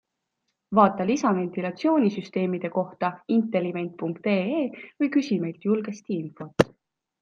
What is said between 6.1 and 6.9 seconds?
infot.